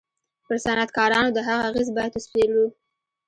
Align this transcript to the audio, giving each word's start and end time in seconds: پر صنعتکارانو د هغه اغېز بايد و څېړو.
پر 0.45 0.55
صنعتکارانو 0.65 1.29
د 1.33 1.39
هغه 1.47 1.63
اغېز 1.69 1.87
بايد 1.95 2.13
و 2.15 2.21
څېړو. 2.29 2.65